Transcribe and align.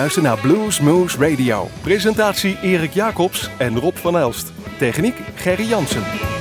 Luistert 0.00 0.24
naar 0.24 0.38
Blues 0.38 0.80
Moose 0.80 1.18
Radio. 1.18 1.68
Presentatie 1.82 2.58
Erik 2.62 2.92
Jacobs 2.92 3.50
en 3.58 3.78
Rob 3.78 3.96
van 3.96 4.18
Elst. 4.18 4.52
Techniek 4.78 5.16
Gerry 5.34 5.64
Jansen. 5.64 6.39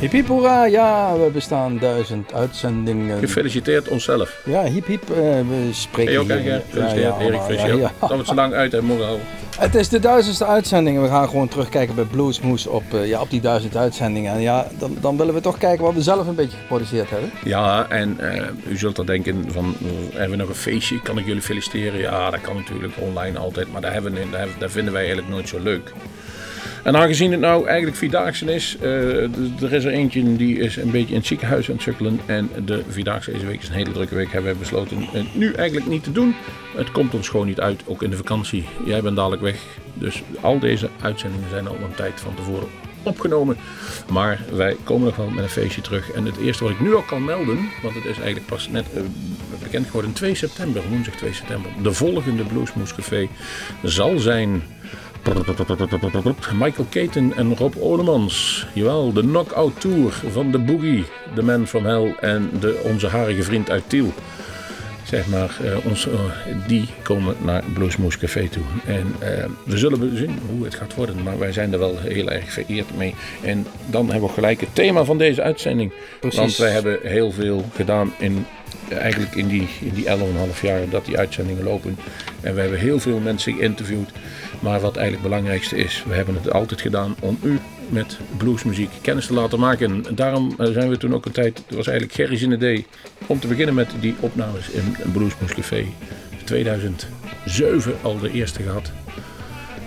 Hip 0.00 0.12
hip 0.12 0.26
hoera, 0.26 0.64
ja, 0.64 1.18
we 1.18 1.30
bestaan 1.30 1.78
duizend 1.78 2.34
uitzendingen. 2.34 3.18
Gefeliciteerd 3.18 3.88
onszelf. 3.88 4.42
Ja, 4.44 4.62
hip 4.64 4.86
hip, 4.86 5.02
uh, 5.10 5.16
we 5.16 5.68
spreken 5.72 6.12
Hey, 6.12 6.20
ook 6.20 6.42
hier-. 6.42 6.62
Gefeliciteerd, 6.70 7.20
Erik. 7.20 7.58
ja, 7.58 7.66
ja. 7.66 7.92
Dat 8.00 8.10
we 8.10 8.16
het 8.16 8.26
zo 8.26 8.34
lang 8.34 8.52
uit 8.52 8.72
hebben 8.72 8.90
mogen 8.90 9.04
houden. 9.04 9.26
Het 9.58 9.74
is 9.74 9.88
de 9.88 9.98
duizendste 9.98 10.46
uitzending 10.46 10.96
en 10.96 11.02
we 11.02 11.08
gaan 11.08 11.28
gewoon 11.28 11.48
terugkijken 11.48 11.94
bij 11.94 12.04
Bluesmoes 12.04 12.66
op, 12.66 12.94
eh, 12.94 13.08
ja, 13.08 13.20
op 13.20 13.30
die 13.30 13.40
duizend 13.40 13.76
uitzendingen. 13.76 14.32
En 14.32 14.40
ja, 14.40 14.66
dan, 14.78 14.96
dan 15.00 15.16
willen 15.16 15.34
we 15.34 15.40
toch 15.40 15.58
kijken 15.58 15.84
wat 15.84 15.94
we 15.94 16.02
zelf 16.02 16.26
een 16.26 16.34
beetje 16.34 16.56
geproduceerd 16.56 17.10
hebben. 17.10 17.30
Ja, 17.44 17.88
en 17.88 18.20
eh, 18.20 18.46
u 18.68 18.76
zult 18.76 18.96
dan 18.96 19.06
denken 19.06 19.44
van, 19.52 19.76
eh, 19.82 19.88
hebben 20.10 20.30
we 20.30 20.36
nog 20.36 20.48
een 20.48 20.54
feestje? 20.54 21.00
Kan 21.02 21.18
ik 21.18 21.26
jullie 21.26 21.42
feliciteren? 21.42 22.00
Ja, 22.00 22.30
dat 22.30 22.40
kan 22.40 22.56
natuurlijk 22.56 22.92
online 22.98 23.38
altijd, 23.38 23.72
maar 23.72 23.80
daar, 23.80 23.92
hebben 23.92 24.12
we, 24.12 24.26
daar 24.58 24.70
vinden 24.70 24.92
wij 24.92 25.02
eigenlijk 25.02 25.32
nooit 25.32 25.48
zo 25.48 25.58
leuk. 25.62 25.92
En 26.82 26.96
aangezien 26.96 27.30
het 27.30 27.40
nou 27.40 27.66
eigenlijk 27.66 27.96
Vierdaagse 27.96 28.54
is, 28.54 28.76
eh, 28.80 29.62
er 29.62 29.72
is 29.72 29.84
er 29.84 29.92
eentje 29.92 30.36
die 30.36 30.58
is 30.58 30.76
een 30.76 30.90
beetje 30.90 31.08
in 31.08 31.18
het 31.18 31.26
ziekenhuis 31.26 31.68
aan 31.68 31.74
het 31.74 31.82
sukkelen. 31.82 32.20
En 32.26 32.50
de 32.64 32.82
Vierdaagse 32.88 33.32
deze 33.32 33.46
week 33.46 33.62
is 33.62 33.68
een 33.68 33.74
hele 33.74 33.92
drukke 33.92 34.14
week, 34.14 34.32
hebben 34.32 34.52
we 34.52 34.58
besloten 34.58 35.02
het 35.12 35.34
nu 35.34 35.52
eigenlijk 35.52 35.86
niet 35.86 36.04
te 36.04 36.12
doen. 36.12 36.34
Het 36.76 36.90
komt 36.90 37.14
ons 37.14 37.28
gewoon 37.28 37.46
niet 37.46 37.60
uit, 37.60 37.82
ook 37.86 38.02
in 38.02 38.10
de 38.10 38.16
vakantie. 38.16 38.68
Jij 38.84 39.02
bent 39.02 39.16
dadelijk 39.16 39.42
weg, 39.42 39.56
dus 39.94 40.22
al 40.40 40.58
deze 40.58 40.88
uitzendingen 41.00 41.50
zijn 41.50 41.68
al 41.68 41.74
een 41.74 41.94
tijd 41.94 42.20
van 42.20 42.34
tevoren 42.34 42.68
opgenomen. 43.02 43.56
Maar 44.10 44.40
wij 44.52 44.76
komen 44.84 45.06
nog 45.06 45.16
wel 45.16 45.30
met 45.30 45.44
een 45.44 45.50
feestje 45.50 45.80
terug. 45.80 46.10
En 46.10 46.24
het 46.24 46.36
eerste 46.36 46.64
wat 46.64 46.72
ik 46.72 46.80
nu 46.80 46.94
al 46.94 47.02
kan 47.02 47.24
melden, 47.24 47.58
want 47.82 47.94
het 47.94 48.04
is 48.04 48.16
eigenlijk 48.16 48.46
pas 48.46 48.68
net 48.68 48.86
eh, 48.94 49.02
bekend 49.62 49.86
geworden, 49.86 50.12
2 50.12 50.34
september, 50.34 50.82
woensdag 50.88 51.14
2 51.14 51.34
september. 51.34 51.70
De 51.82 51.92
volgende 51.92 52.44
Bluesmoes 52.44 52.94
Café 52.94 53.28
zal 53.82 54.18
zijn 54.18 54.62
Michael 56.54 56.86
Caton 56.90 57.34
en 57.34 57.56
Rob 57.56 57.74
Olemans. 57.78 58.66
Jawel, 58.72 59.12
de 59.12 59.20
Knockout 59.20 59.80
Tour 59.80 60.12
van 60.30 60.50
de 60.50 60.58
Boogie, 60.58 61.04
The 61.34 61.42
Man 61.42 61.66
from 61.66 61.84
Hell 61.84 62.14
en 62.20 62.50
de, 62.60 62.80
onze 62.84 63.06
harige 63.06 63.42
vriend 63.42 63.70
uit 63.70 63.82
Tiel. 63.86 64.12
Zeg 65.10 65.26
maar, 65.26 65.56
eh, 65.64 65.86
ons, 65.86 66.06
eh, 66.06 66.20
die 66.66 66.88
komen 67.02 67.36
naar 67.44 67.62
Bluesmoes 67.74 68.18
Café 68.18 68.48
toe. 68.48 68.62
En 68.86 69.14
eh, 69.18 69.44
we 69.64 69.78
zullen 69.78 70.16
zien 70.16 70.38
hoe 70.50 70.64
het 70.64 70.74
gaat 70.74 70.94
worden, 70.94 71.22
maar 71.22 71.38
wij 71.38 71.52
zijn 71.52 71.72
er 71.72 71.78
wel 71.78 71.98
heel 71.98 72.30
erg 72.30 72.52
vereerd 72.52 72.96
mee. 72.96 73.14
En 73.42 73.66
dan 73.86 74.10
hebben 74.10 74.28
we 74.28 74.34
gelijk 74.34 74.60
het 74.60 74.74
thema 74.74 75.04
van 75.04 75.18
deze 75.18 75.42
uitzending. 75.42 75.92
Precies. 76.20 76.38
Want 76.38 76.56
wij 76.56 76.70
hebben 76.70 76.98
heel 77.02 77.32
veel 77.32 77.64
gedaan 77.74 78.12
in, 78.18 78.46
eigenlijk 78.88 79.34
in 79.34 79.48
die, 79.48 79.68
in 79.80 79.94
die 79.94 80.04
11,5 80.04 80.60
jaar 80.62 80.88
dat 80.88 81.04
die 81.04 81.18
uitzendingen 81.18 81.64
lopen. 81.64 81.96
En 82.40 82.54
we 82.54 82.60
hebben 82.60 82.78
heel 82.78 83.00
veel 83.00 83.18
mensen 83.18 83.54
geïnterviewd. 83.54 84.10
Maar 84.60 84.80
wat 84.80 84.96
eigenlijk 84.96 85.26
het 85.26 85.32
belangrijkste 85.32 85.76
is, 85.76 86.04
we 86.08 86.14
hebben 86.14 86.34
het 86.34 86.52
altijd 86.52 86.80
gedaan 86.80 87.14
om 87.20 87.38
u 87.42 87.58
met 87.88 88.18
bluesmuziek 88.36 88.90
kennis 89.00 89.26
te 89.26 89.34
laten 89.34 89.58
maken. 89.58 90.06
En 90.06 90.14
daarom 90.14 90.54
eh, 90.58 90.66
zijn 90.72 90.88
we 90.88 90.96
toen 90.96 91.14
ook 91.14 91.26
een 91.26 91.32
tijd, 91.32 91.62
het 91.66 91.76
was 91.76 91.86
eigenlijk 91.86 92.16
Gerry's 92.16 92.42
idee, 92.42 92.86
om 93.26 93.40
te 93.40 93.46
beginnen 93.46 93.74
met 93.74 93.90
die 94.00 94.14
opnames 94.20 94.70
in 94.70 94.96
een 95.02 95.12
Bluesmoes 95.12 95.54
Café. 95.54 95.86
2007 96.44 97.94
al 98.02 98.18
de 98.18 98.30
eerste 98.30 98.62
gehad. 98.62 98.92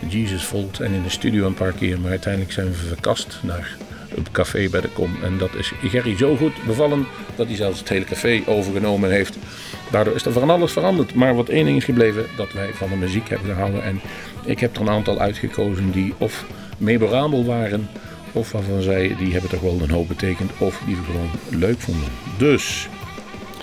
Jesus 0.09 0.44
Volt 0.44 0.80
en 0.80 0.94
in 0.94 1.03
de 1.03 1.09
studio 1.09 1.45
een 1.45 1.53
paar 1.53 1.72
keer. 1.72 2.00
Maar 2.00 2.09
uiteindelijk 2.09 2.53
zijn 2.53 2.68
we 2.68 2.74
verkast 2.74 3.40
naar 3.41 3.78
het 4.16 4.31
café 4.31 4.69
bij 4.69 4.81
de 4.81 4.88
Kom. 4.88 5.16
En 5.24 5.38
dat 5.38 5.56
is 5.56 5.72
Gerry 5.81 6.18
zo 6.18 6.35
goed 6.35 6.53
bevallen 6.66 7.06
dat 7.35 7.47
hij 7.47 7.56
zelfs 7.56 7.80
het 7.80 7.90
hele 7.90 8.06
café 8.06 8.41
overgenomen 8.45 9.12
heeft. 9.12 9.38
Daardoor 9.94 10.16
is 10.16 10.26
er 10.26 10.31
van 10.31 10.50
alles 10.50 10.72
veranderd. 10.72 11.14
Maar 11.14 11.36
wat 11.36 11.50
één 11.50 11.66
ding 11.66 11.78
is 11.78 11.84
gebleven, 11.84 12.26
dat 12.36 12.54
wij 12.54 12.74
van 12.74 12.90
de 12.90 12.96
muziek 12.96 13.30
hebben 13.30 13.48
gehouden. 13.48 13.84
En 13.84 14.02
ik 14.46 14.59
heb 14.59 14.76
er 14.76 14.81
een 14.81 14.90
aantal 14.90 15.20
uitgekozen 15.20 15.92
die 15.92 16.14
of 16.18 16.46
memorabel 16.78 17.46
waren... 17.46 17.90
of 18.31 18.52
waarvan 18.52 18.81
zij, 18.81 19.16
die 19.18 19.31
hebben 19.31 19.50
toch 19.50 19.62
wel 19.62 19.80
een 19.81 19.92
hoop 19.92 20.08
betekend... 20.08 20.52
of 20.58 20.81
die 20.86 20.96
we 20.96 21.04
gewoon 21.04 21.30
leuk 21.50 21.80
vonden. 21.80 22.09
Dus, 22.38 22.88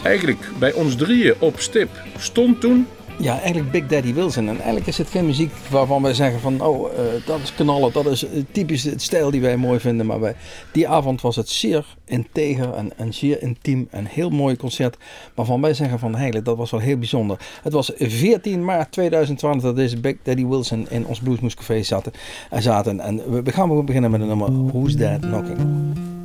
eigenlijk 0.03 0.49
bij 0.59 0.73
ons 0.73 0.97
drieën 0.97 1.35
op 1.39 1.61
stip 1.61 1.91
stond 2.19 2.61
toen... 2.61 2.87
Ja, 3.21 3.41
eigenlijk 3.41 3.71
Big 3.71 3.87
Daddy 3.87 4.15
Wilson. 4.15 4.49
En 4.49 4.57
eigenlijk 4.57 4.87
is 4.87 4.99
het 4.99 5.09
geen 5.09 5.27
muziek 5.27 5.53
waarvan 5.71 6.03
wij 6.03 6.15
zeggen 6.15 6.41
van, 6.41 6.61
oh, 6.61 6.93
eh, 6.93 7.27
dat 7.27 7.41
is 7.41 7.55
knallen, 7.55 7.93
dat 7.93 8.07
is 8.07 8.25
eh, 8.25 8.43
typisch 8.53 8.85
het 8.85 9.03
stijl 9.03 9.31
die 9.31 9.41
wij 9.41 9.57
mooi 9.57 9.81
vinden. 9.81 10.07
Maar 10.07 10.19
bij 10.19 10.35
die 10.73 10.89
avond 10.89 11.21
was 11.21 11.37
het 11.37 11.49
zeer 11.49 11.97
integer 12.05 12.75
en, 12.97 13.15
zeer 13.15 13.43
intiem. 13.43 13.89
Een 13.91 14.07
heel 14.07 14.31
mooi 14.31 14.57
concert 14.57 14.97
waarvan 15.35 15.61
wij 15.61 15.75
zeggen 15.75 15.99
van, 15.99 16.15
eigenlijk, 16.15 16.45
dat 16.45 16.57
was 16.57 16.71
wel 16.71 16.81
heel 16.81 16.99
bijzonder. 16.99 17.39
Het 17.63 17.73
was 17.73 17.93
14 17.97 18.65
maart 18.65 18.93
2012 18.93 19.63
dat 19.63 19.77
deze 19.77 20.01
Big 20.01 20.17
Daddy 20.23 20.47
Wilson 20.47 20.87
in 20.91 21.07
ons 21.07 21.21
Bluesmoes 21.21 21.55
Café 21.55 21.83
zaten. 21.83 22.13
En, 22.51 22.63
zaten. 22.63 23.01
en 23.01 23.43
we, 23.45 23.53
gaan 23.53 23.85
beginnen 23.85 24.11
met 24.11 24.21
een 24.21 24.27
nummer 24.27 24.67
Who's 24.67 24.97
That 24.97 25.21
Knocking. 25.21 26.19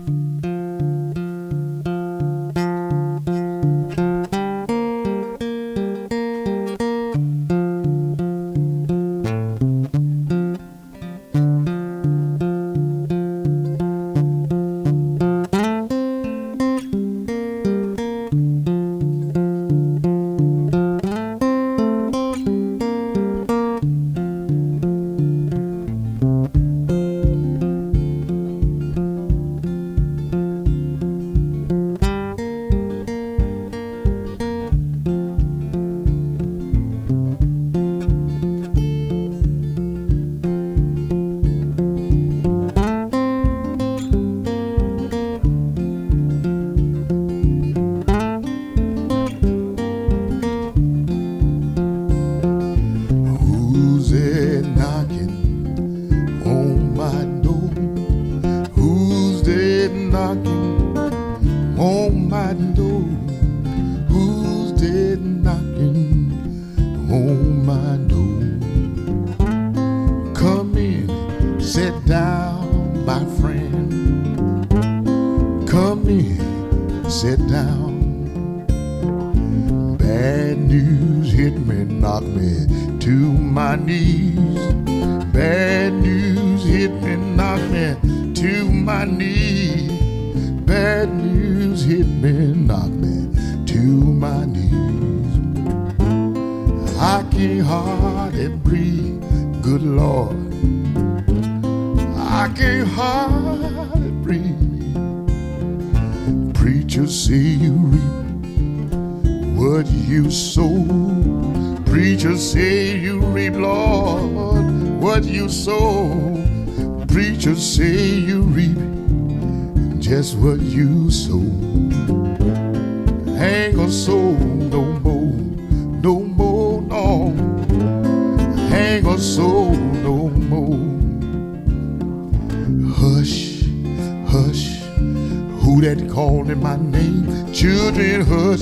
Children, 137.55 138.19
hush, 138.25 138.59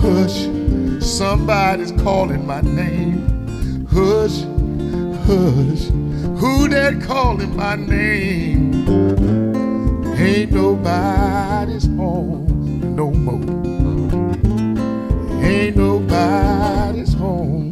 Hush, 0.00 0.46
somebody's 1.04 1.90
calling 1.90 2.46
my 2.46 2.60
name. 2.60 3.86
Hush, 3.90 4.42
hush, 5.26 5.88
who 6.38 6.68
that 6.68 7.00
calling 7.02 7.56
my 7.56 7.74
name? 7.74 8.86
Ain't 10.16 10.52
nobody's 10.52 11.86
home 11.86 12.94
no 12.94 13.10
more. 13.10 13.42
Ain't 15.42 15.76
nobody's 15.76 17.14
home. 17.14 17.67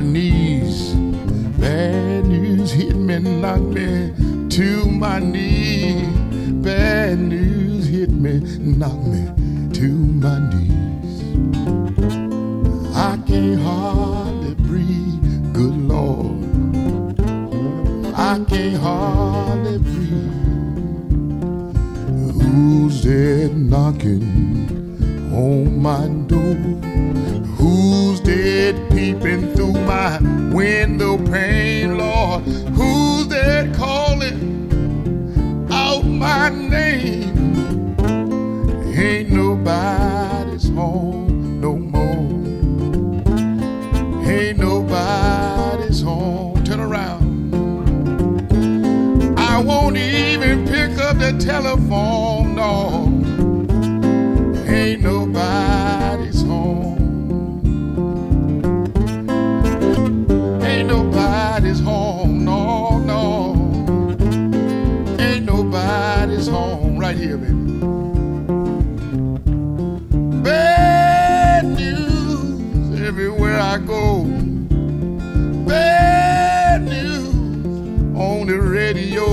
My 0.00 0.06
knees. 0.06 0.94
Bad 1.60 2.24
news 2.24 2.72
hit 2.72 2.96
me, 2.96 3.18
knocked 3.18 3.60
me 3.60 4.14
to 4.48 4.86
my 4.86 5.18
knees. 5.18 6.08
Bad 6.64 7.18
news 7.18 7.86
hit 7.86 8.10
me, 8.10 8.40
knocked 8.60 9.06
me 9.12 9.28
to 9.74 9.88
my 10.24 10.38
knees. 10.50 11.20
I 12.96 13.18
can't 13.26 13.60
hardly 13.60 14.54
breathe, 14.54 15.52
good 15.52 15.76
Lord. 15.76 16.44
I 18.16 18.42
can't 18.48 18.76
hardly 18.80 19.78
breathe. 19.78 20.30
Who's 22.40 23.02
there 23.04 23.50
knocking 23.50 24.22
on 25.34 25.82
my 25.82 26.06
door? 26.26 26.56
Who's 27.58 28.20
dead 28.20 28.88
peeping 28.90 29.54
through 29.54 29.59
my 30.00 30.18
window 30.50 31.18
pane, 31.18 31.98
Lord? 31.98 32.42
Who's 32.78 33.28
there 33.28 33.70
calling 33.74 34.38
out 35.70 36.06
my 36.06 36.48
name? 36.48 37.96
Ain't 38.96 39.30
nobody's 39.30 40.70
home 40.70 41.60
no 41.60 41.76
more. 41.76 42.30
Ain't 44.24 44.58
nobody's 44.58 46.00
home. 46.00 46.64
Turn 46.64 46.80
around. 46.80 47.28
I 49.38 49.60
won't 49.60 49.98
even 49.98 50.66
pick 50.66 50.98
up 50.98 51.18
the 51.18 51.32
telephone, 51.38 52.54
no. 52.54 53.09
Go. 73.86 74.24
Bad 75.66 76.82
news 76.82 77.28
on 78.16 78.46
the 78.46 78.58
radio. 78.60 79.26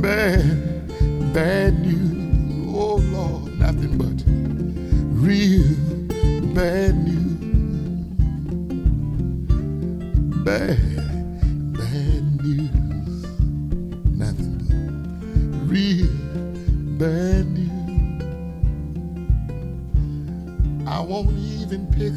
Bad, 0.00 1.32
bad 1.32 1.61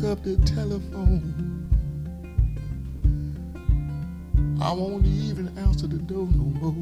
up 0.06 0.22
the 0.22 0.38
telephone. 0.46 1.66
I 4.62 4.72
won't 4.72 5.06
even 5.06 5.58
answer 5.58 5.88
the 5.88 5.98
door 5.98 6.28
no 6.32 6.46
more. 6.60 6.75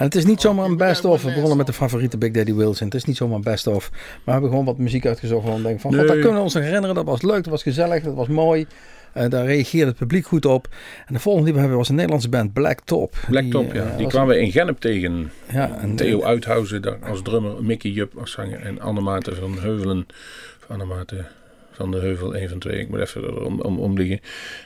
En 0.00 0.06
het 0.06 0.14
is 0.14 0.24
niet 0.24 0.40
zomaar 0.40 0.64
een 0.66 0.76
best-of. 0.76 1.22
We 1.22 1.32
begonnen 1.32 1.56
met 1.56 1.66
de 1.66 1.72
favoriete 1.72 2.18
Big 2.18 2.30
Daddy 2.30 2.54
Wilson. 2.54 2.86
Het 2.86 2.94
is 2.96 3.04
niet 3.04 3.16
zomaar 3.16 3.36
een 3.36 3.42
best-of. 3.42 3.90
Maar 3.90 4.00
we 4.24 4.30
hebben 4.30 4.50
gewoon 4.50 4.64
wat 4.64 4.78
muziek 4.78 5.06
uitgezocht. 5.06 5.46
Van 5.46 5.62
denk 5.62 5.80
van, 5.80 5.90
god, 5.90 5.98
Nee. 6.00 6.08
dat 6.08 6.18
kunnen 6.18 6.34
we 6.36 6.42
ons 6.42 6.54
herinneren. 6.54 6.94
Dat 6.94 7.04
was 7.04 7.22
leuk, 7.22 7.34
dat 7.42 7.46
was 7.46 7.62
gezellig, 7.62 8.02
dat 8.02 8.14
was 8.14 8.28
mooi. 8.28 8.66
Eh, 9.12 9.28
daar 9.28 9.44
reageerde 9.46 9.86
het 9.86 9.96
publiek 9.96 10.26
goed 10.26 10.44
op. 10.46 10.68
En 11.06 11.14
de 11.14 11.20
volgende 11.20 11.44
die 11.46 11.54
we 11.54 11.60
hebben 11.60 11.78
was 11.78 11.88
een 11.88 11.94
Nederlandse 11.94 12.28
band, 12.28 12.52
Black 12.52 12.80
Top. 12.84 13.14
Black 13.28 13.42
Die, 13.42 13.52
Top, 13.52 13.68
eh, 13.68 13.74
ja. 13.74 13.94
Die 13.96 14.04
was- 14.04 14.12
kwamen 14.12 14.34
we 14.34 14.40
in 14.40 14.52
Gennep 14.52 14.78
tegen. 14.80 15.30
Ja, 15.52 15.78
en 15.80 15.96
Theo 15.96 16.22
Uithuizen 16.22 16.82
daar 16.82 16.98
als 17.08 17.22
drummer, 17.22 17.64
Mickey 17.64 17.90
Jup 17.90 18.12
als 18.18 18.30
zanger 18.30 18.60
en 18.60 18.80
Annemaate 18.80 19.34
van 19.34 19.58
Heuvelen. 19.60 20.06
Of 20.60 20.70
Annemaate 20.70 21.24
van 21.80 21.90
de 21.90 21.98
Heuvel, 21.98 22.36
een 22.36 22.48
van 22.48 22.58
twee. 22.58 22.78
Ik 22.80 22.88
moet 22.88 23.00
even 23.00 23.22
er 23.22 23.44
om, 23.44 23.60
om, 23.60 23.78
om 23.78 23.96
liggen. 23.96 24.20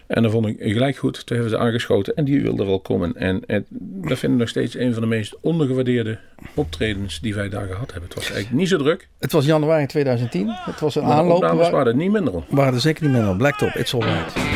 En 0.07 0.23
dat 0.23 0.33
vond 0.33 0.47
ik 0.47 0.57
gelijk 0.59 0.97
goed. 0.97 1.27
Toen 1.27 1.37
hebben 1.37 1.59
ze 1.59 1.65
aangeschoten 1.65 2.15
en 2.15 2.25
die 2.25 2.43
wilde 2.43 2.65
wel 2.65 2.81
komen. 2.81 3.17
En, 3.17 3.43
en 3.47 3.67
dat 3.71 4.19
vind 4.19 4.33
ik 4.33 4.39
nog 4.39 4.49
steeds 4.49 4.77
een 4.77 4.93
van 4.93 5.03
de 5.03 5.09
meest 5.09 5.37
ondergewaardeerde 5.41 6.19
optredens 6.55 7.21
die 7.21 7.35
wij 7.35 7.49
daar 7.49 7.67
gehad 7.67 7.91
hebben. 7.93 8.09
Het 8.09 8.15
was 8.15 8.31
eigenlijk 8.31 8.57
niet 8.57 8.69
zo 8.69 8.77
druk. 8.79 9.09
Het 9.19 9.33
was 9.33 9.45
januari 9.45 9.87
2010. 9.87 10.47
Het 10.49 10.81
was 10.81 10.95
een 10.95 11.03
Maar 11.05 11.13
aanloop. 11.13 11.41
We 11.41 11.57
waren 11.57 11.87
er 11.87 11.95
niet 11.95 12.13
minder 12.13 12.35
om. 12.35 12.45
waren 12.49 12.75
er 12.75 12.81
zeker 12.81 13.05
niet 13.05 13.13
meer 13.13 13.29
op. 13.29 13.39
Black 13.39 13.57
Top, 13.57 13.69
It's 13.75 13.95
Alright. 13.95 14.54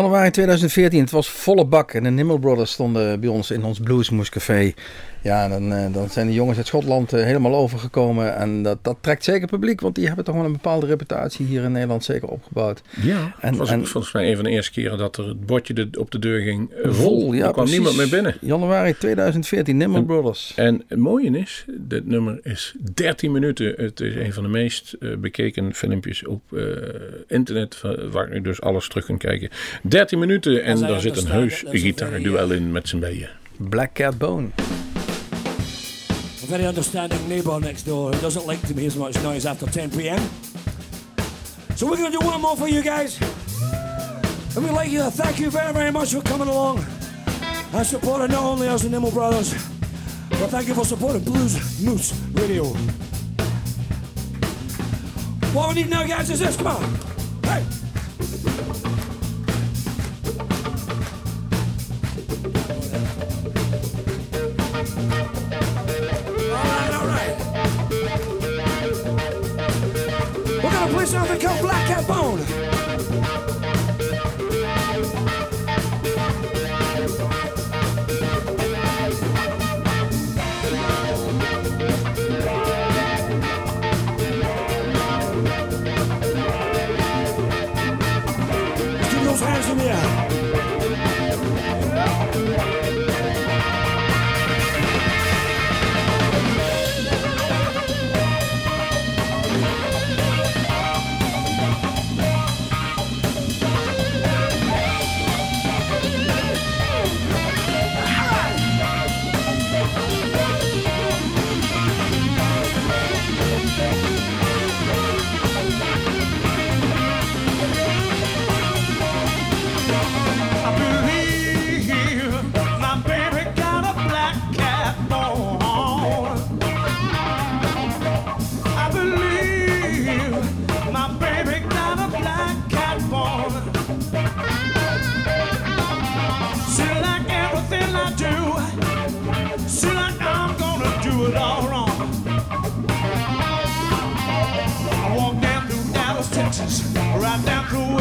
Januari 0.00 0.30
2014, 0.30 1.00
het 1.00 1.10
was 1.10 1.30
volle 1.30 1.66
bak 1.66 1.92
en 1.92 2.02
de 2.02 2.10
Nimble 2.10 2.38
Brothers 2.38 2.72
stonden 2.72 3.20
bij 3.20 3.28
ons 3.28 3.50
in 3.50 3.64
ons 3.64 3.78
Bluesmoes 3.78 4.28
Café. 4.28 4.74
Ja, 5.22 5.48
dan, 5.48 5.72
eh, 5.72 5.92
dan 5.92 6.08
zijn 6.10 6.26
de 6.26 6.32
jongens 6.32 6.56
uit 6.58 6.66
Schotland 6.66 7.12
eh, 7.12 7.24
helemaal 7.24 7.54
overgekomen 7.54 8.36
en 8.36 8.62
dat, 8.62 8.78
dat 8.82 8.96
trekt 9.00 9.24
zeker 9.24 9.46
publiek, 9.48 9.80
want 9.80 9.94
die 9.94 10.06
hebben 10.06 10.24
toch 10.24 10.34
wel 10.34 10.44
een 10.44 10.52
bepaalde 10.52 10.86
reputatie 10.86 11.46
hier 11.46 11.62
in 11.62 11.72
Nederland 11.72 12.04
zeker 12.04 12.28
opgebouwd. 12.28 12.82
Ja, 13.02 13.34
En- 13.40 13.48
het 13.48 13.56
was 13.58 13.70
en- 13.70 13.86
volgens 13.86 14.12
mij 14.12 14.28
een 14.30 14.34
van 14.34 14.44
de 14.44 14.50
eerste 14.50 14.72
keren 14.72 14.98
dat 14.98 15.16
er 15.16 15.28
het 15.28 15.46
bordje 15.46 15.74
de- 15.74 15.88
op 15.98 16.10
de 16.10 16.18
deur 16.18 16.40
ging 16.40 16.70
vol. 16.82 16.92
Vol, 16.92 17.32
ja, 17.32 17.38
er 17.46 17.52
kwam 17.52 17.54
precies. 17.54 17.72
niemand 17.72 17.96
meer 17.96 18.08
binnen. 18.08 18.34
Januari 18.40 18.94
2014, 18.98 19.76
Nimble 19.76 20.02
Brothers. 20.04 20.52
En 20.56 20.82
het 20.88 20.98
mooie 20.98 21.30
is, 21.38 21.64
dit 21.78 22.06
nummer 22.06 22.40
is 22.42 22.74
13 22.94 23.32
minuten. 23.32 23.74
Het 23.76 24.00
is 24.00 24.14
een 24.14 24.32
van 24.32 24.42
de 24.42 24.48
meest 24.48 24.92
eh, 25.00 25.16
bekeken 25.16 25.74
filmpjes 25.74 26.26
op 26.26 26.42
eh, 26.52 26.62
internet, 27.28 27.82
waar 28.10 28.34
je 28.34 28.40
dus 28.40 28.60
alles 28.60 28.88
terug 28.88 29.04
kunt 29.04 29.18
kijken. 29.18 29.48
13 29.82 30.18
minuten 30.18 30.64
en 30.64 30.80
daar 30.80 31.00
zit 31.00 31.16
een 31.16 31.26
heus 31.26 31.64
gitaarduel 31.68 32.50
in 32.52 32.72
met 32.72 32.88
z'n 32.88 32.98
tweeën. 32.98 33.28
Black 33.56 33.92
Cat 33.92 34.18
Bone. 34.18 34.46
Very 36.50 36.66
understanding 36.66 37.28
neighbour 37.28 37.60
next 37.60 37.84
door 37.84 38.10
who 38.10 38.20
doesn't 38.20 38.44
like 38.44 38.60
to 38.66 38.74
make 38.74 38.86
as 38.86 38.96
much 38.96 39.14
noise 39.22 39.46
after 39.46 39.66
10 39.66 39.92
p.m. 39.92 40.18
So 41.76 41.86
we're 41.88 41.96
going 41.96 42.10
to 42.10 42.18
do 42.18 42.26
one 42.26 42.40
more 42.40 42.56
for 42.56 42.66
you 42.66 42.82
guys. 42.82 43.20
And 44.56 44.64
we'd 44.64 44.72
like 44.72 44.90
you 44.90 44.98
to 44.98 45.12
thank 45.12 45.38
you 45.38 45.48
very, 45.48 45.72
very 45.72 45.92
much 45.92 46.12
for 46.12 46.20
coming 46.22 46.48
along 46.48 46.84
and 47.72 47.86
supporting 47.86 48.32
not 48.32 48.42
only 48.42 48.66
us, 48.66 48.82
the 48.82 48.88
Nimble 48.88 49.12
Brothers, 49.12 49.52
but 50.28 50.50
thank 50.50 50.66
you 50.66 50.74
for 50.74 50.84
supporting 50.84 51.22
Blues 51.22 51.54
Moose 51.84 52.20
Radio. 52.32 52.64
What 55.54 55.68
we 55.68 55.82
need 55.82 55.88
now, 55.88 56.04
guys, 56.04 56.30
is 56.30 56.40
this. 56.40 56.56
Come 56.56 56.66
on. 56.66 57.09
Gonna 71.40 71.60
play 71.60 71.60
something 71.60 71.60
called 71.60 71.60
Black 71.62 71.86
Cat 71.86 72.06
Bone. 72.06 72.59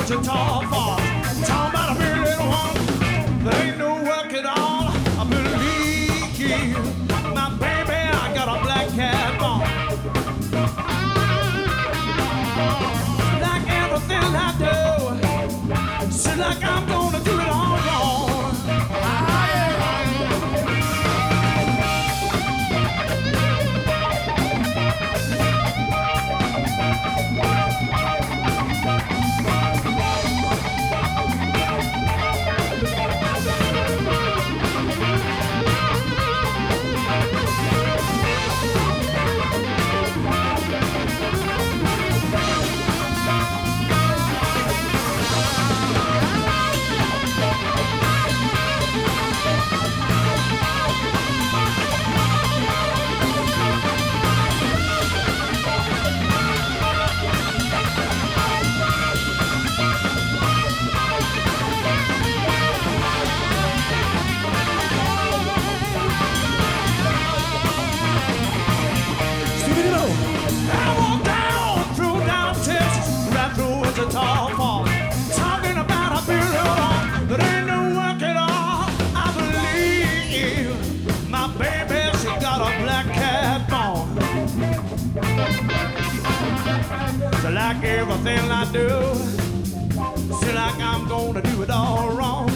Wichita 0.10 0.62
Falls. 0.72 0.89
Everything 88.12 88.52
I 88.52 88.72
do. 88.72 88.90
Feel 90.40 90.56
like 90.56 90.80
I'm 90.80 91.08
gonna 91.08 91.42
do 91.42 91.62
it 91.62 91.70
all 91.70 92.10
wrong. 92.12 92.48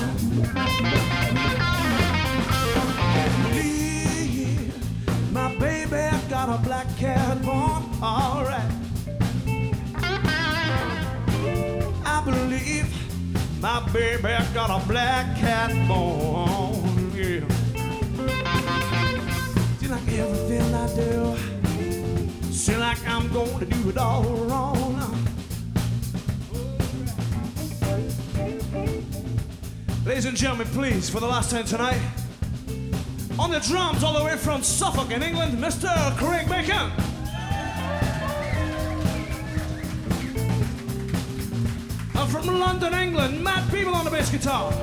Believe 3.44 4.74
my 5.32 5.56
baby 5.58 6.18
got 6.30 6.50
a 6.50 6.58
black 6.64 6.88
cat 6.98 7.42
born, 7.44 7.84
alright. 8.02 8.72
I 12.06 12.22
believe 12.26 12.90
my 13.62 13.80
baby 13.92 14.36
got 14.54 14.70
a 14.72 14.86
black 14.88 15.38
cat 15.38 15.72
born, 15.88 17.12
yeah. 17.14 17.42
Feel 19.78 19.92
like 19.92 20.08
everything 20.14 20.74
I 20.74 20.88
do. 20.96 21.36
Feel 22.52 22.80
like 22.80 23.08
I'm 23.08 23.32
gonna 23.32 23.66
do 23.66 23.90
it 23.90 23.98
all 23.98 24.24
wrong. 24.24 25.13
Ladies 30.06 30.26
and 30.26 30.36
gentlemen, 30.36 30.68
please, 30.68 31.10
for 31.10 31.22
the 31.22 31.26
last 31.26 31.50
time 31.50 31.64
tonight, 31.64 32.02
on 33.40 33.50
the 33.50 33.62
drums 33.62 34.04
all 34.04 34.14
the 34.14 34.26
way 34.26 34.36
from 34.36 34.62
Suffolk 34.62 35.12
in 35.12 35.24
England, 35.24 35.58
Mr. 35.58 35.88
Craig 36.18 36.50
Bacon. 36.50 36.92
And 42.16 42.30
from 42.30 42.60
London, 42.60 42.94
England, 42.94 43.42
Matt 43.42 43.72
People 43.72 43.96
on 43.96 44.04
the 44.04 44.12
bass 44.12 44.30
guitar. 44.30 44.74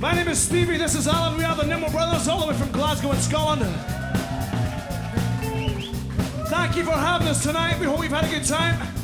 My 0.00 0.12
name 0.16 0.26
is 0.26 0.40
Stevie, 0.40 0.78
this 0.78 0.96
is 0.96 1.06
Alan, 1.06 1.38
we 1.38 1.44
are 1.44 1.54
the 1.54 1.64
Nimble 1.64 1.90
Brothers, 1.90 2.26
all 2.26 2.40
the 2.40 2.48
way 2.48 2.58
from 2.58 2.72
Glasgow 2.72 3.12
in 3.12 3.18
Scotland. 3.18 3.62
Thank 6.48 6.76
you 6.76 6.82
for 6.82 6.90
having 6.90 7.28
us 7.28 7.40
tonight, 7.40 7.78
we 7.78 7.86
hope 7.86 8.00
we've 8.00 8.10
had 8.10 8.24
a 8.24 8.28
good 8.28 8.44
time. 8.44 9.01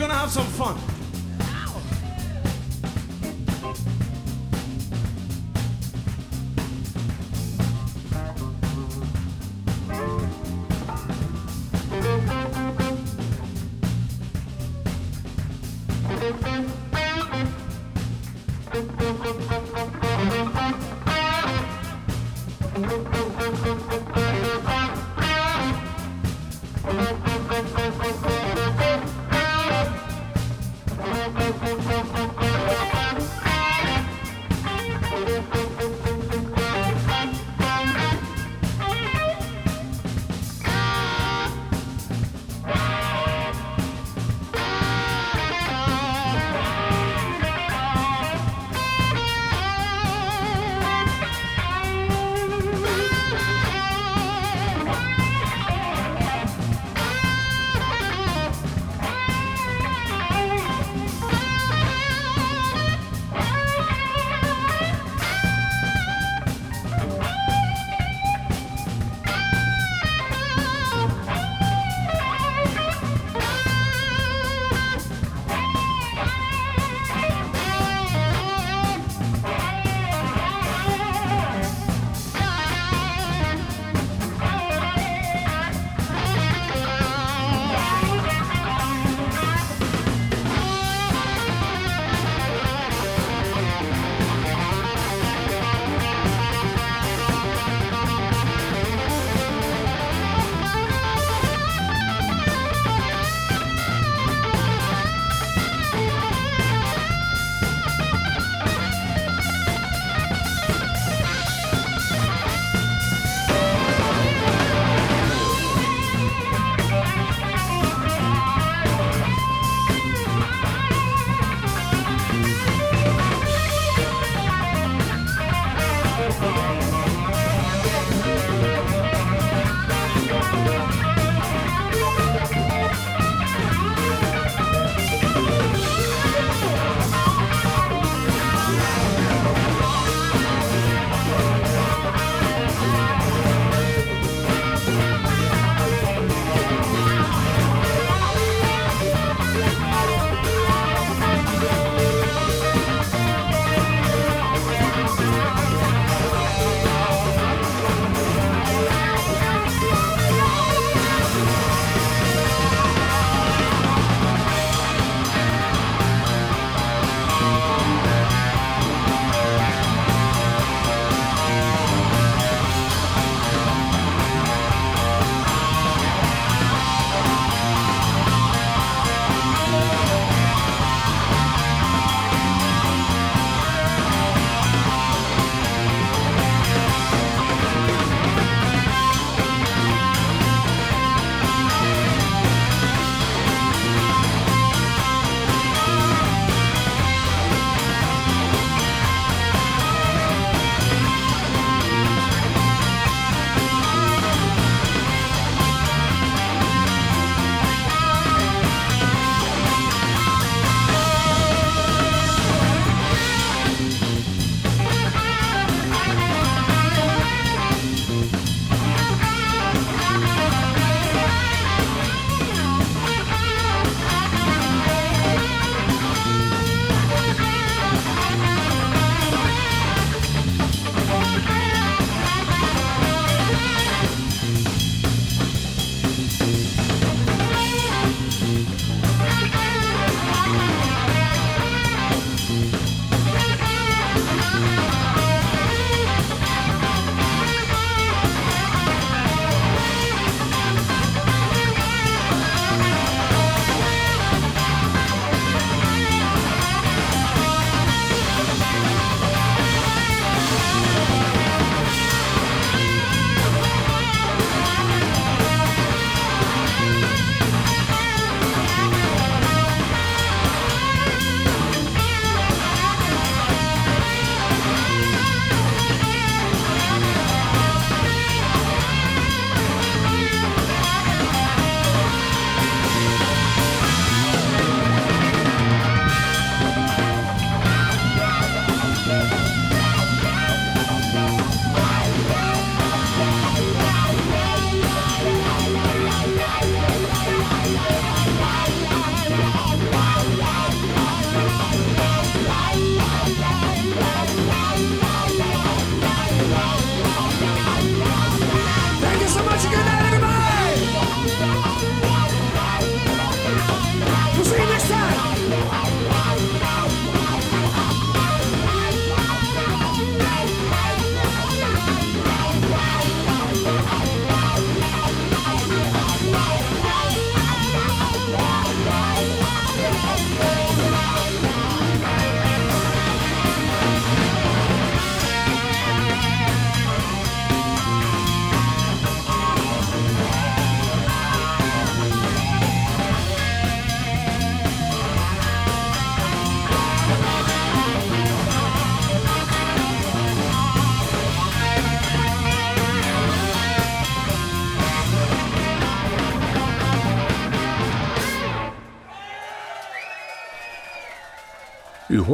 We're 0.00 0.06
gonna 0.06 0.18
have 0.18 0.30
some 0.30 0.46
fun. 0.46 0.89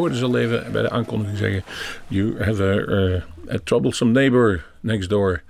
U 0.07 0.09
hoorde 0.09 0.19
ze 0.19 0.25
al 0.25 0.38
even 0.38 0.73
bij 0.73 0.83
de 0.83 0.90
aankondiging 0.90 1.38
zeggen: 1.38 1.62
You 2.09 2.42
have 2.42 2.62
a, 2.62 2.75
uh, 2.75 3.55
a 3.55 3.59
troublesome 3.64 4.12
neighbor 4.12 4.64
next 4.81 5.09
door. 5.09 5.42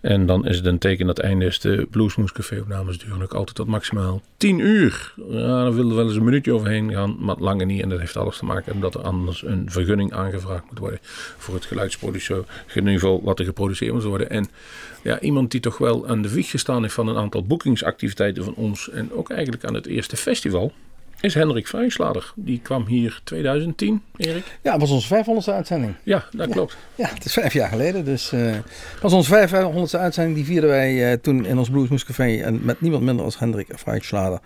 En 0.00 0.26
dan 0.26 0.46
is 0.46 0.56
het 0.56 0.66
een 0.66 0.78
teken 0.78 1.06
dat 1.06 1.18
einde 1.18 1.44
is. 1.44 1.60
De 1.60 1.86
Bluesmoes 1.90 2.32
Café 2.32 2.60
opnames 2.60 2.98
duren 2.98 3.22
ook 3.22 3.34
altijd 3.34 3.56
tot 3.56 3.66
maximaal 3.66 4.22
10 4.36 4.58
uur. 4.58 5.14
Ja, 5.28 5.64
dan 5.64 5.74
wil 5.74 5.88
er 5.88 5.96
wel 5.96 6.06
eens 6.06 6.16
een 6.16 6.24
minuutje 6.24 6.52
overheen 6.52 6.92
gaan, 6.92 7.16
maar 7.18 7.36
langer 7.38 7.66
niet. 7.66 7.82
En 7.82 7.88
dat 7.88 7.98
heeft 7.98 8.16
alles 8.16 8.38
te 8.38 8.44
maken 8.44 8.72
omdat 8.72 8.94
er 8.94 9.00
anders 9.00 9.42
een 9.42 9.70
vergunning 9.70 10.12
aangevraagd 10.12 10.64
moet 10.70 10.78
worden 10.78 10.98
voor 11.36 11.54
het 11.54 11.64
geluidsproductieniveau 11.64 13.20
wat 13.22 13.38
er 13.38 13.44
geproduceerd 13.44 13.92
moet 13.92 14.02
worden. 14.02 14.30
En 14.30 14.48
ja, 15.02 15.20
iemand 15.20 15.50
die 15.50 15.60
toch 15.60 15.78
wel 15.78 16.08
aan 16.08 16.22
de 16.22 16.32
wieg 16.32 16.50
gestaan 16.50 16.82
heeft 16.82 16.94
van 16.94 17.08
een 17.08 17.16
aantal 17.16 17.44
boekingsactiviteiten 17.44 18.44
van 18.44 18.54
ons 18.54 18.90
en 18.90 19.12
ook 19.12 19.30
eigenlijk 19.30 19.64
aan 19.64 19.74
het 19.74 19.86
eerste 19.86 20.16
festival 20.16 20.72
is 21.24 21.34
Hendrik 21.34 21.66
Vrijslader. 21.66 22.32
Die 22.36 22.60
kwam 22.62 22.86
hier 22.86 23.20
2010, 23.24 24.02
Erik. 24.16 24.44
Ja, 24.62 24.72
het 24.72 24.80
was 24.80 24.90
onze 24.90 25.14
500ste 25.24 25.54
uitzending. 25.54 25.94
Ja, 26.02 26.24
dat 26.32 26.48
klopt. 26.48 26.76
Ja, 26.94 27.08
het 27.14 27.24
is 27.24 27.32
vijf 27.32 27.52
jaar 27.52 27.68
geleden. 27.68 28.04
Dus 28.04 28.32
eh, 28.32 28.40
het 28.52 29.00
was 29.00 29.12
onze 29.12 29.48
500ste 29.48 30.00
uitzending. 30.00 30.36
Die 30.36 30.44
vierden 30.44 30.70
wij 30.70 31.10
eh, 31.12 31.18
toen 31.18 31.44
in 31.46 31.58
ons 31.58 31.70
Bluesmoes 31.70 32.04
Café. 32.04 32.36
En 32.42 32.60
met 32.64 32.80
niemand 32.80 33.02
minder 33.02 33.24
als 33.24 33.38
Hendrik 33.38 33.68
Vrijslader. 33.70 34.38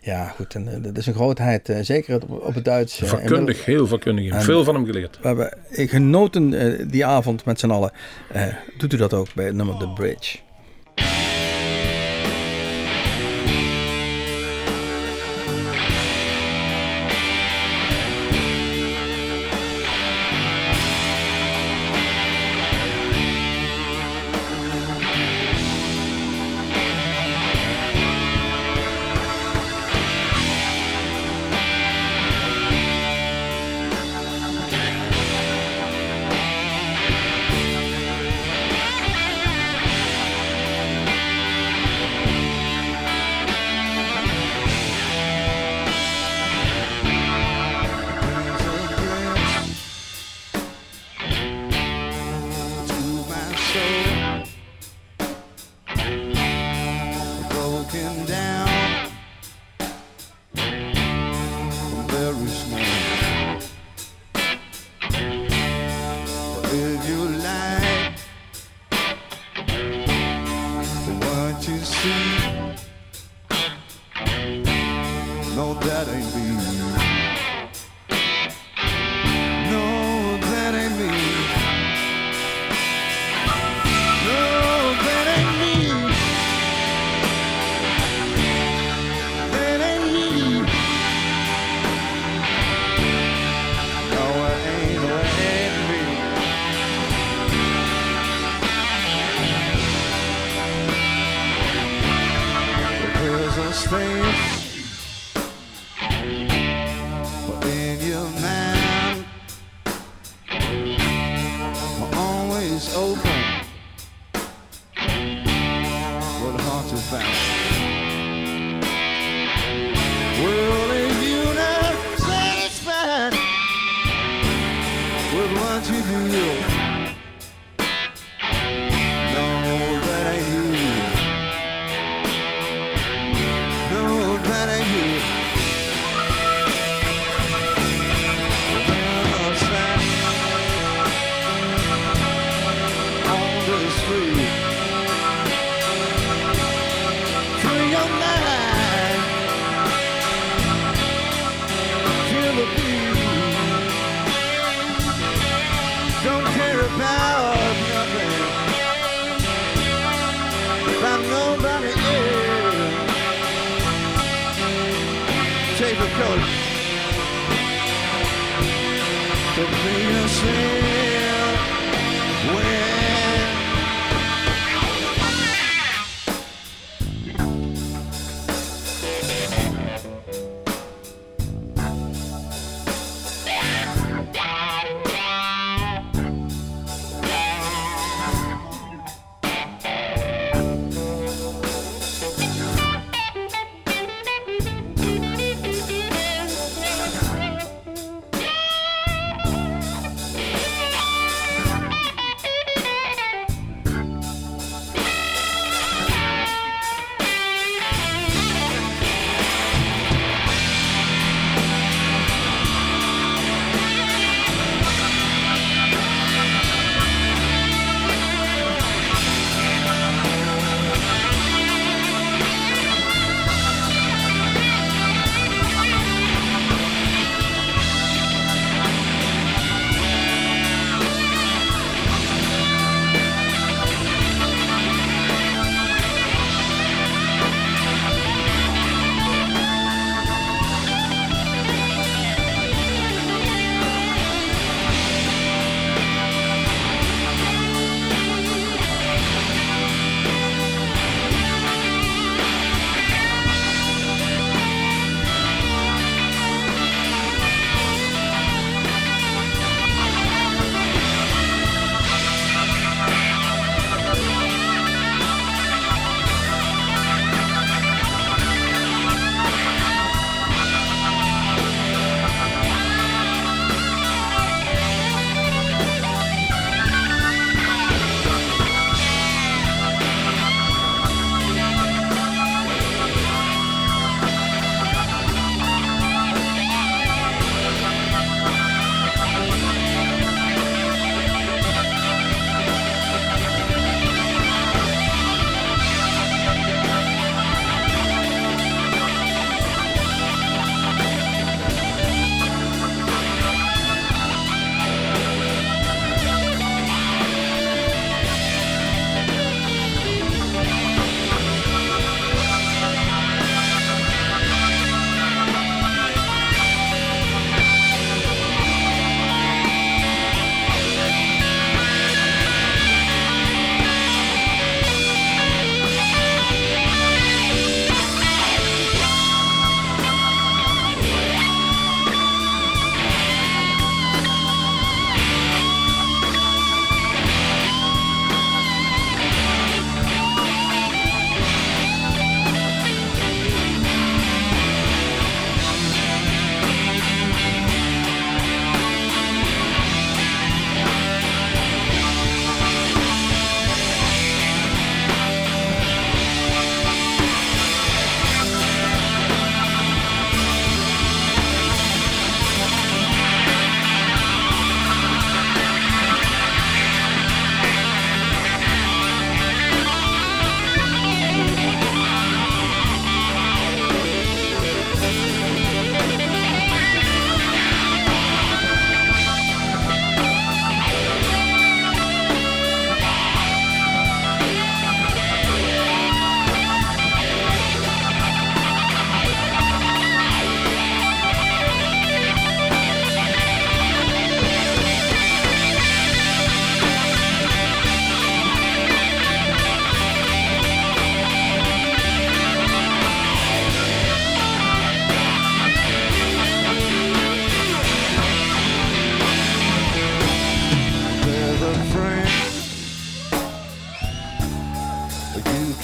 Ja, 0.00 0.24
goed. 0.28 0.54
En, 0.54 0.68
eh, 0.74 0.82
dat 0.82 0.96
is 0.96 1.06
een 1.06 1.14
grootheid. 1.14 1.72
zeker 1.80 2.14
op, 2.14 2.30
op 2.30 2.54
het 2.54 2.64
Duits. 2.64 3.00
Vakkundig, 3.04 3.64
heel 3.64 3.86
vakkundig. 3.86 4.32
En- 4.32 4.42
Veel 4.42 4.64
van 4.64 4.74
hem 4.74 4.84
geleerd. 4.86 5.18
We 5.20 5.26
hebben 5.26 5.58
genoten 5.70 6.88
die 6.90 7.06
avond 7.06 7.44
met 7.44 7.60
z'n 7.60 7.70
allen. 7.70 7.92
Doet 8.78 8.92
u 8.92 8.96
dat 8.96 9.14
ook 9.14 9.34
bij 9.34 9.44
het 9.44 9.54
nummer 9.54 9.76
The 9.78 9.88
Bridge? 9.88 10.38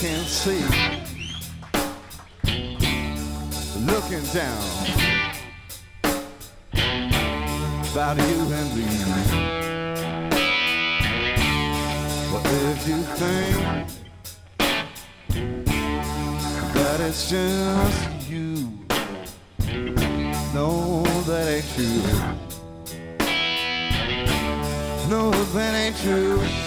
can't 0.00 0.26
see. 0.26 0.64
Looking 3.84 4.24
down 4.32 4.64
about 7.92 8.16
you 8.16 8.38
and 8.58 8.68
me. 8.76 8.86
But 12.32 12.46
if 12.46 12.88
you 12.88 13.02
think 13.20 13.56
that 16.72 17.00
it's 17.00 17.28
just 17.28 18.30
you, 18.30 18.70
no, 20.54 21.02
that 21.26 21.46
ain't 21.46 21.68
true. 21.74 22.02
No, 25.10 25.30
that 25.30 25.74
ain't 25.74 25.96
true. 25.98 26.59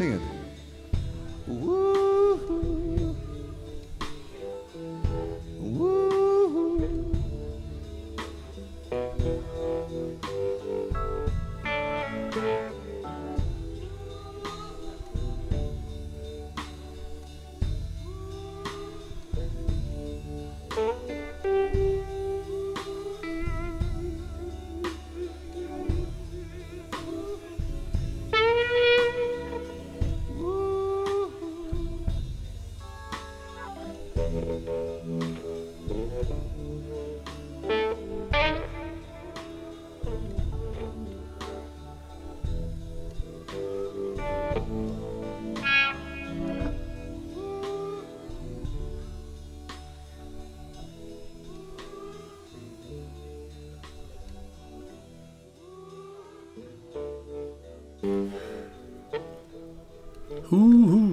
Sing 0.00 0.12
it. 0.12 0.29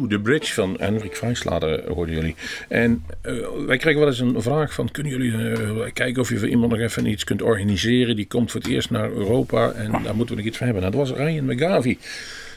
De 0.08 0.20
bridge 0.20 0.54
van 0.54 0.76
Henrik 0.80 1.16
Vrijslader 1.16 1.92
hoorden 1.94 2.16
jullie. 2.16 2.36
En 2.68 3.04
eh, 3.22 3.34
wij 3.66 3.78
krijgen 3.78 4.02
wel 4.02 4.10
eens 4.10 4.20
een 4.20 4.42
vraag 4.42 4.74
van... 4.74 4.92
kunnen 4.92 5.12
jullie 5.12 5.54
eh, 5.54 5.94
kijken 5.94 6.22
of 6.22 6.30
je 6.30 6.38
voor 6.38 6.48
iemand 6.48 6.72
nog 6.72 6.82
even 6.82 7.06
iets 7.06 7.24
kunt 7.24 7.42
organiseren... 7.42 8.16
die 8.16 8.28
komt 8.28 8.52
voor 8.52 8.62
het 8.62 8.70
eerst 8.70 8.90
naar 8.90 9.12
Europa 9.12 9.72
en 9.72 9.92
daar 9.92 10.16
moeten 10.16 10.36
we 10.36 10.42
nog 10.42 10.50
iets 10.50 10.58
van 10.58 10.66
hebben. 10.66 10.84
Nou, 10.84 10.96
dat 10.96 11.08
was 11.08 11.18
Ryan 11.20 11.46
McGavie. 11.46 12.00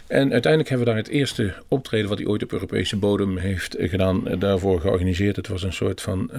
En 0.07 0.33
uiteindelijk 0.33 0.69
hebben 0.69 0.87
we 0.87 0.93
daar 0.93 1.03
het 1.03 1.13
eerste 1.13 1.55
optreden... 1.69 2.09
wat 2.09 2.19
hij 2.19 2.27
ooit 2.27 2.43
op 2.43 2.53
Europese 2.53 2.97
bodem 2.97 3.37
heeft 3.37 3.75
eh, 3.75 3.89
gedaan... 3.89 4.39
daarvoor 4.39 4.81
georganiseerd. 4.81 5.37
Het 5.37 5.49
was 5.49 5.63
een 5.63 5.73
soort 5.73 6.01
van... 6.01 6.31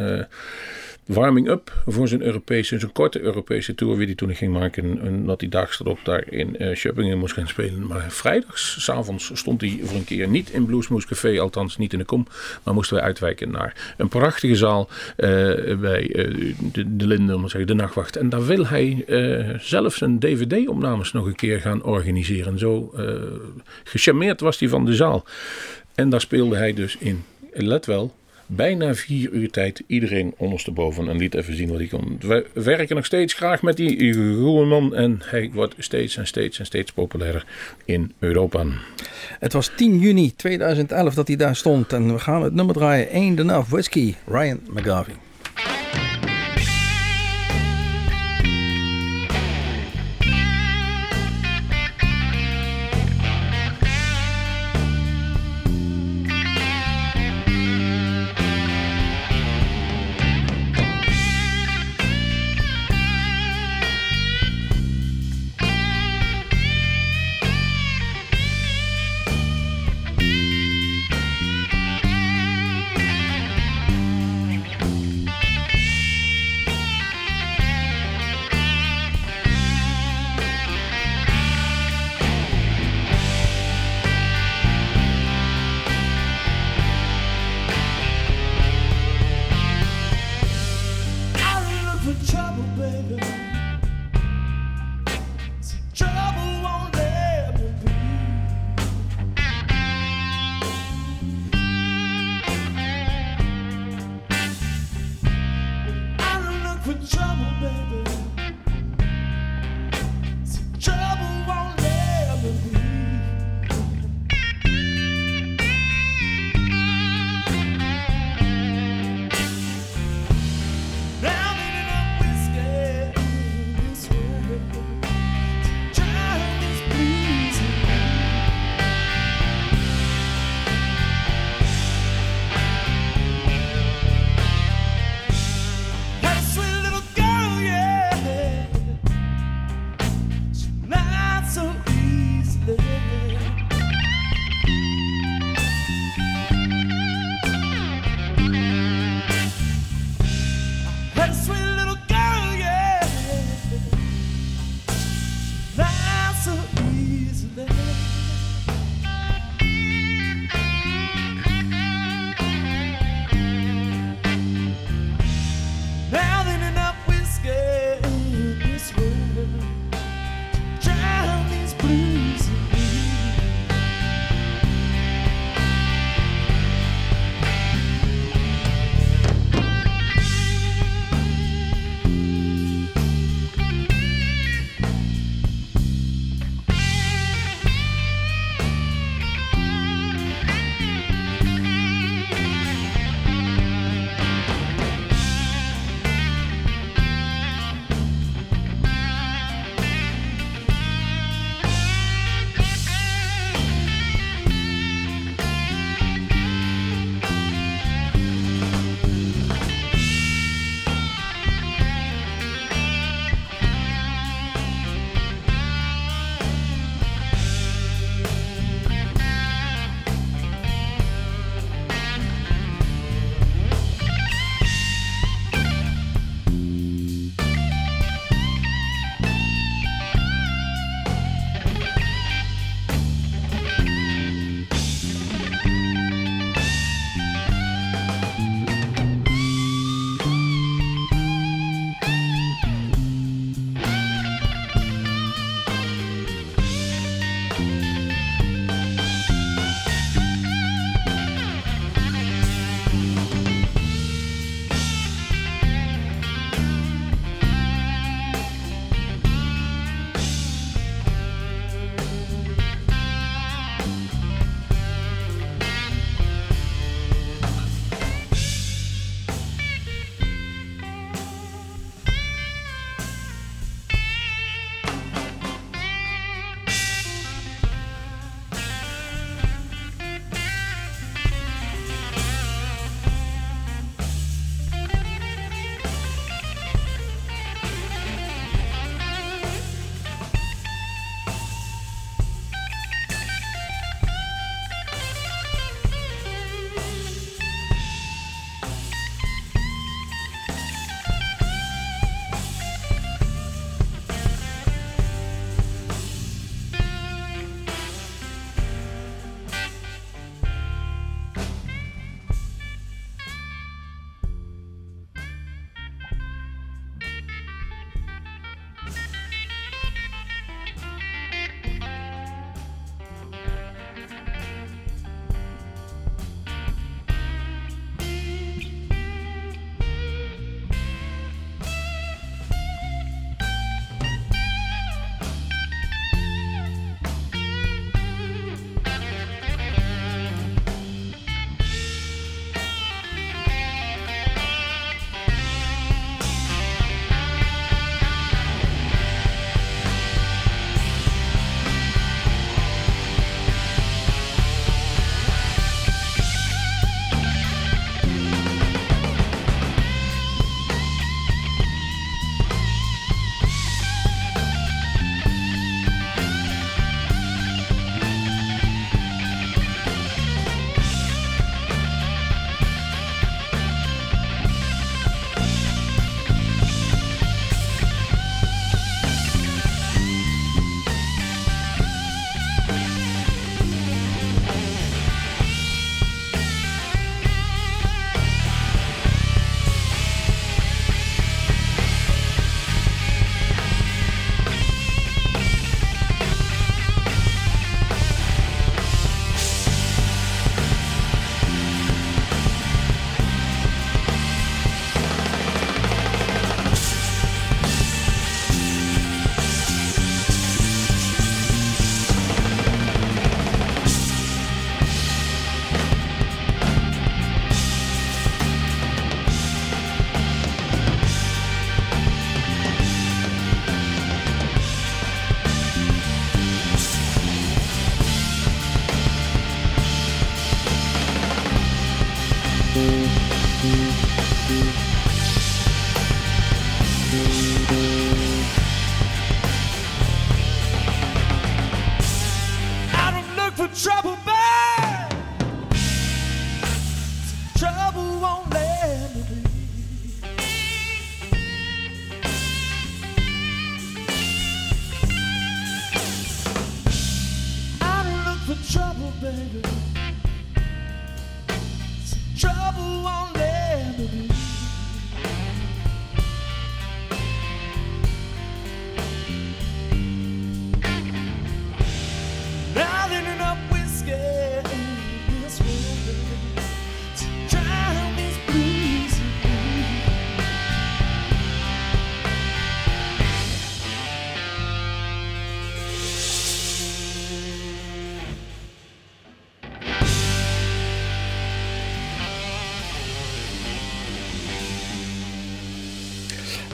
eh, 1.07 1.15
warming-up 1.15 1.83
voor 1.85 2.07
zijn 2.07 2.21
Europese, 2.21 2.79
zijn 2.79 2.91
korte 2.91 3.19
Europese 3.19 3.75
tour, 3.75 3.97
wie 3.97 4.05
hij 4.05 4.15
toen 4.15 4.35
ging 4.35 4.53
maken. 4.53 5.01
En 5.01 5.25
dat 5.25 5.41
hij 5.41 5.49
daags 5.49 5.79
erop 5.79 5.99
daar 6.03 6.31
in 6.31 6.55
uh, 6.59 6.75
Schöppingen 6.75 7.17
moest 7.17 7.33
gaan 7.33 7.47
spelen. 7.47 7.87
Maar 7.87 8.11
vrijdags, 8.11 8.83
s'avonds, 8.83 9.31
stond 9.33 9.61
hij 9.61 9.79
voor 9.83 9.97
een 9.97 10.03
keer 10.03 10.27
niet 10.27 10.49
in 10.49 10.65
Bluesmoes 10.65 11.05
Café, 11.05 11.39
althans 11.39 11.77
niet 11.77 11.93
in 11.93 11.99
de 11.99 12.05
kom. 12.05 12.27
Maar 12.63 12.73
moesten 12.73 12.95
wij 12.95 13.05
uitwijken 13.05 13.51
naar 13.51 13.93
een 13.97 14.07
prachtige 14.07 14.55
zaal 14.55 14.89
uh, 14.89 15.27
bij 15.77 16.15
uh, 16.15 16.53
de, 16.71 16.95
de 16.95 17.07
Linde, 17.07 17.35
om 17.35 17.41
zeggen, 17.41 17.67
de 17.67 17.73
Nachtwacht. 17.73 18.15
En 18.15 18.29
daar 18.29 18.45
wil 18.45 18.67
hij 18.67 19.05
zelfs 19.59 20.01
een 20.01 20.19
DVD-opnames 20.19 21.11
nog 21.11 21.25
een 21.25 21.35
keer 21.35 21.61
gaan 21.61 21.83
organiseren. 21.83 22.59
Zo 22.59 22.93
gecharmeerd 23.83 24.39
was 24.39 24.59
hij 24.59 24.69
van 24.69 24.85
de 24.85 24.95
zaal. 24.95 25.25
En 25.95 26.09
daar 26.09 26.21
speelde 26.21 26.55
hij 26.55 26.73
dus 26.73 26.97
in, 26.97 27.23
let 27.51 27.85
wel, 27.85 28.13
bijna 28.55 28.93
vier 28.95 29.29
uur 29.29 29.49
tijd 29.49 29.83
iedereen 29.87 30.33
ondersteboven 30.37 31.09
en 31.09 31.17
liet 31.17 31.35
even 31.35 31.55
zien 31.55 31.69
wat 31.69 31.77
hij 31.77 31.87
kon. 31.87 32.17
We 32.19 32.45
werken 32.53 32.95
nog 32.95 33.05
steeds 33.05 33.33
graag 33.33 33.61
met 33.61 33.77
die 33.77 34.13
goede 34.13 34.65
man 34.65 34.95
en 34.95 35.19
hij 35.23 35.49
wordt 35.53 35.75
steeds 35.77 36.17
en 36.17 36.27
steeds 36.27 36.59
en 36.59 36.65
steeds 36.65 36.91
populairder 36.91 37.45
in 37.85 38.11
Europa. 38.19 38.65
Het 39.39 39.53
was 39.53 39.71
10 39.75 39.99
juni 39.99 40.35
2011 40.35 41.13
dat 41.13 41.27
hij 41.27 41.35
daar 41.37 41.55
stond 41.55 41.93
en 41.93 42.13
we 42.13 42.19
gaan 42.19 42.43
het 42.43 42.53
nummer 42.53 42.75
draaien. 42.75 43.09
Ain't 43.13 43.39
Enough 43.39 43.69
Whiskey, 43.69 44.15
Ryan 44.27 44.59
McGarvey. 44.73 45.30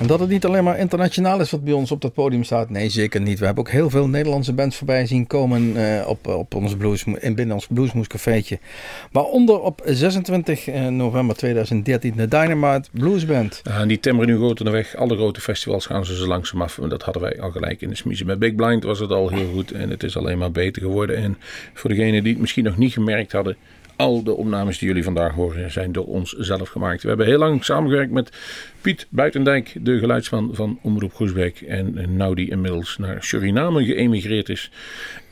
Dat 0.07 0.19
het 0.19 0.29
niet 0.29 0.45
alleen 0.45 0.63
maar 0.63 0.79
internationaal 0.79 1.39
is 1.39 1.51
wat 1.51 1.63
bij 1.63 1.73
ons 1.73 1.91
op 1.91 2.01
dat 2.01 2.13
podium 2.13 2.43
staat. 2.43 2.69
Nee, 2.69 2.89
zeker 2.89 3.21
niet. 3.21 3.39
We 3.39 3.45
hebben 3.45 3.63
ook 3.63 3.71
heel 3.71 3.89
veel 3.89 4.07
Nederlandse 4.07 4.53
bands 4.53 4.75
voorbij 4.77 5.05
zien 5.05 5.27
komen 5.27 5.75
eh, 5.75 6.07
op, 6.07 6.27
op 6.27 6.55
ons 6.55 6.75
blues, 6.75 7.03
in 7.03 7.35
binnen 7.35 7.55
ons 7.55 7.67
Bluesmoes 7.67 8.07
cafeetje. 8.07 8.59
Waaronder 9.11 9.61
op 9.61 9.81
26 9.85 10.67
eh, 10.67 10.87
november 10.87 11.35
2013 11.35 12.13
de 12.15 12.27
Dynamite 12.27 12.89
Blues 12.91 13.25
Band. 13.25 13.61
Die 13.87 13.99
timmeren 13.99 14.29
nu 14.29 14.37
grote 14.37 14.69
weg. 14.69 14.95
Alle 14.95 15.15
grote 15.15 15.41
festivals 15.41 15.85
gaan 15.85 16.05
ze 16.05 16.15
zo 16.15 16.27
langzaam 16.27 16.61
af. 16.61 16.77
En 16.77 16.89
dat 16.89 17.03
hadden 17.03 17.21
wij 17.21 17.41
al 17.41 17.51
gelijk 17.51 17.81
in 17.81 17.89
de 17.89 17.95
smiezen. 17.95 18.25
Met 18.25 18.39
Big 18.39 18.55
Blind 18.55 18.83
was 18.83 18.99
het 18.99 19.11
al 19.11 19.29
heel 19.29 19.49
goed. 19.53 19.71
En 19.71 19.89
het 19.89 20.03
is 20.03 20.17
alleen 20.17 20.37
maar 20.37 20.51
beter 20.51 20.81
geworden. 20.81 21.15
En 21.17 21.37
voor 21.73 21.89
degenen 21.89 22.23
die 22.23 22.31
het 22.31 22.41
misschien 22.41 22.63
nog 22.63 22.77
niet 22.77 22.93
gemerkt 22.93 23.31
hadden. 23.31 23.57
Al 23.97 24.23
de 24.23 24.33
opnames 24.33 24.77
die 24.77 24.87
jullie 24.87 25.03
vandaag 25.03 25.33
horen 25.33 25.71
zijn 25.71 25.91
door 25.91 26.05
ons 26.05 26.31
zelf 26.31 26.69
gemaakt. 26.69 27.01
We 27.01 27.07
hebben 27.07 27.25
heel 27.25 27.37
lang 27.37 27.63
samengewerkt 27.63 28.11
met 28.11 28.31
Piet 28.81 29.07
Buitendijk, 29.09 29.75
de 29.81 29.99
geluidsman 29.99 30.49
van 30.53 30.79
Omroep 30.81 31.13
Groesbeek. 31.13 31.61
En 31.61 31.97
eh, 31.97 32.07
nou 32.07 32.45
inmiddels 32.45 32.97
naar 32.97 33.23
Suriname 33.23 33.85
geëmigreerd 33.85 34.49
is, 34.49 34.71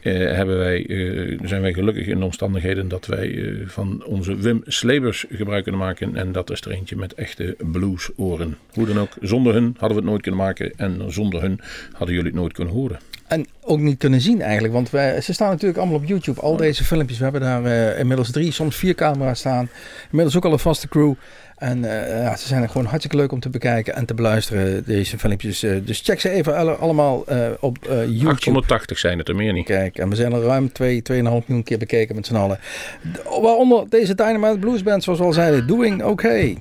eh, 0.06 0.14
hebben 0.14 0.58
wij, 0.58 0.86
eh, 0.86 1.40
zijn 1.44 1.62
wij 1.62 1.74
gelukkig 1.74 2.08
in 2.08 2.20
de 2.20 2.26
omstandigheden 2.26 2.88
dat 2.88 3.06
wij 3.06 3.44
eh, 3.44 3.68
van 3.68 4.04
onze 4.06 4.36
Wim 4.36 4.62
Slebers 4.66 5.26
gebruik 5.30 5.64
kunnen 5.64 5.82
maken. 5.82 6.16
En 6.16 6.32
dat 6.32 6.50
is 6.50 6.62
er 6.62 6.72
eentje 6.72 6.96
met 6.96 7.14
echte 7.14 7.56
bluesoren. 7.72 8.58
Hoe 8.74 8.86
dan 8.86 9.00
ook, 9.00 9.12
zonder 9.22 9.54
hun 9.54 9.76
hadden 9.78 9.90
we 9.90 9.96
het 9.96 10.12
nooit 10.12 10.22
kunnen 10.22 10.42
maken. 10.42 10.74
En 10.78 11.12
zonder 11.12 11.42
hun 11.42 11.60
hadden 11.92 12.16
jullie 12.16 12.32
het 12.32 12.40
nooit 12.40 12.54
kunnen 12.54 12.74
horen. 12.74 13.00
En 13.28 13.46
ook 13.62 13.80
niet 13.80 13.98
kunnen 13.98 14.22
zien 14.22 14.42
eigenlijk, 14.42 14.74
want 14.74 14.90
wij, 14.90 15.22
ze 15.22 15.34
staan 15.34 15.50
natuurlijk 15.50 15.80
allemaal 15.80 15.98
op 15.98 16.06
YouTube. 16.06 16.42
Al 16.42 16.58
deze 16.58 16.84
filmpjes, 16.84 17.18
we 17.18 17.24
hebben 17.24 17.42
daar 17.42 17.66
eh, 17.66 18.00
inmiddels 18.00 18.32
drie, 18.32 18.52
soms 18.52 18.76
vier 18.76 18.96
camera's 18.96 19.40
staan. 19.40 19.70
Inmiddels 20.10 20.38
ook 20.38 20.46
al 20.46 20.52
een 20.52 20.60
vaste 20.60 20.88
crew. 20.88 21.14
En 21.58 21.86
eh, 21.86 22.22
ja, 22.22 22.36
ze 22.38 22.48
zijn 22.48 22.62
er 22.62 22.70
gewoon 22.70 22.86
hartstikke 22.88 23.18
leuk 23.18 23.32
om 23.32 23.40
te 23.40 23.50
bekijken 23.50 23.96
en 23.96 24.06
te 24.06 24.14
beluisteren, 24.14 24.84
deze 24.86 25.18
filmpjes. 25.20 25.64
Eh, 25.64 25.72
dus 25.86 26.02
check 26.02 26.20
ze 26.20 26.30
even 26.30 26.56
alle- 26.56 26.76
allemaal 26.76 27.18
op 27.60 27.78
YouTube. 28.10 28.30
880 28.30 28.98
zijn 29.00 29.18
het 29.18 29.28
er 29.28 29.36
meer 29.36 29.54
niet. 29.54 29.66
Kijk, 29.66 29.98
en 29.98 30.10
we 30.10 30.16
zijn 30.16 30.34
er 30.34 30.42
ruim 30.42 30.72
2, 30.72 31.02
2,5 31.02 31.14
miljoen 31.22 31.64
keer 31.64 31.78
bekeken 31.78 32.16
met 32.16 32.26
z'n 32.26 32.36
allen. 32.36 32.60
Waaronder 33.42 33.90
deze 33.90 34.16
Dynamite 34.16 34.60
Blues 34.60 34.84
Band, 34.84 35.04
zoals 35.04 35.20
we 35.20 35.26
al 35.26 35.34
zeiden, 35.34 35.68
Doing 35.68 36.04
Okay. 36.04 36.58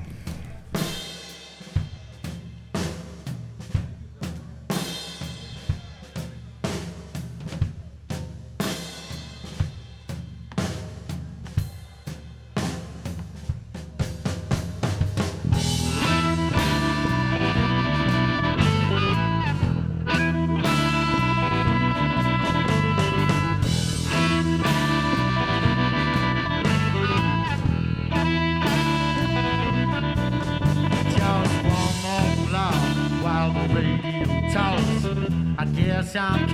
I 36.16 36.46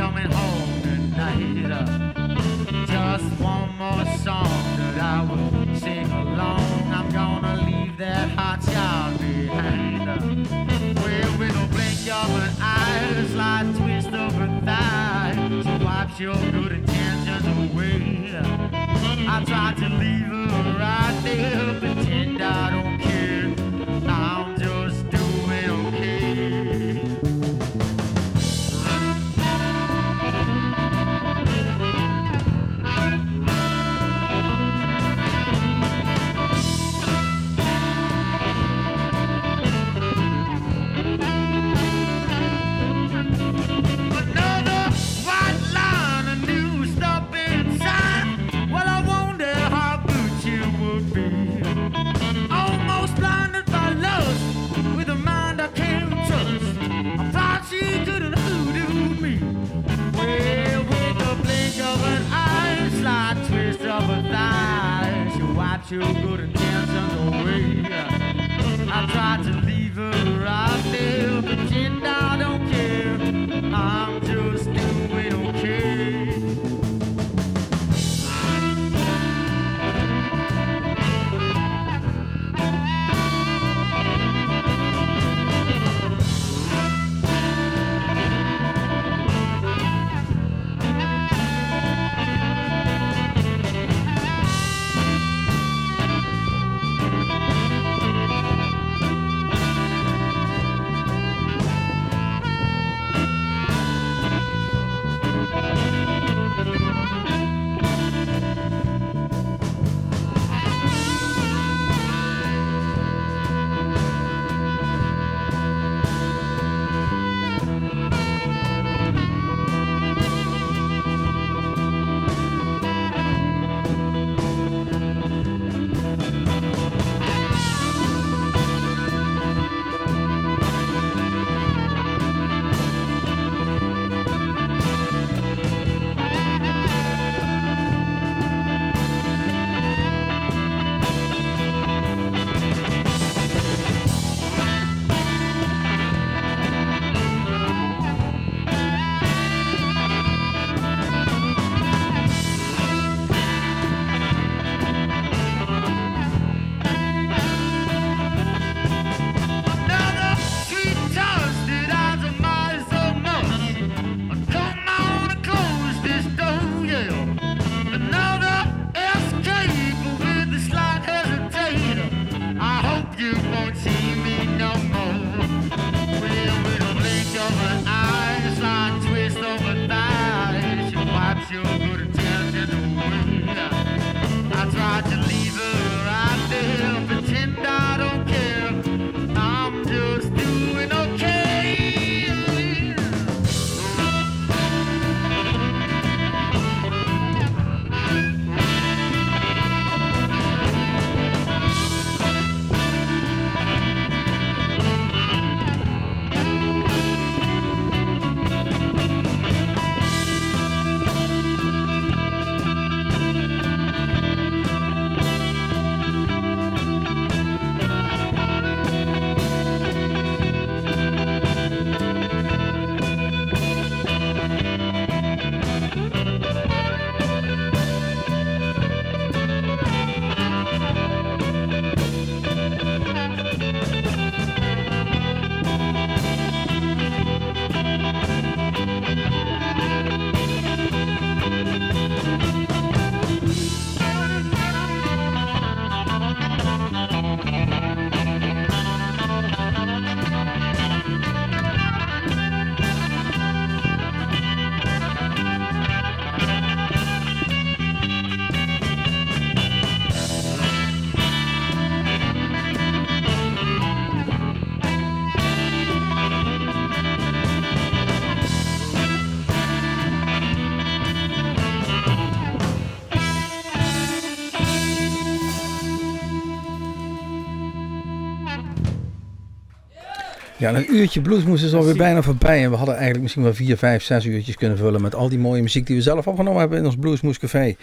Ja, 280.61 280.69
en 280.69 280.75
een 280.75 280.95
uurtje 280.95 281.21
bluesmoes 281.21 281.63
is 281.63 281.75
alweer 281.75 281.97
bijna 281.97 282.23
voorbij. 282.23 282.63
En 282.63 282.71
we 282.71 282.77
hadden 282.77 282.95
eigenlijk 282.95 283.23
misschien 283.23 283.43
wel 283.43 283.55
vier, 283.55 283.77
vijf, 283.77 284.03
zes 284.03 284.25
uurtjes 284.25 284.57
kunnen 284.57 284.79
vullen 284.79 285.03
met 285.03 285.15
al 285.15 285.29
die 285.29 285.39
mooie 285.39 285.63
muziek 285.63 285.87
die 285.87 285.97
we 285.97 286.03
zelf 286.03 286.27
opgenomen 286.27 286.61
hebben 286.61 286.79
in 286.79 286.85
ons 286.85 286.97
Bluesmoes 286.97 287.39
Café. 287.39 287.75